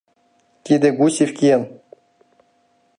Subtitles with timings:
[0.65, 1.63] Тиде Гусев киен.